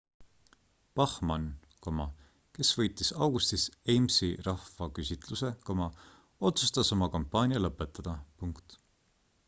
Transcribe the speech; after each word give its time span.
bachmann 0.99 1.43
kes 2.59 2.71
võitis 2.79 3.11
augustis 3.25 3.65
ames'i 3.95 4.29
rahvaküsitluse 4.47 5.51
otsustas 6.51 6.93
oma 6.97 7.11
kampaania 7.17 7.61
lõpetada 7.67 8.17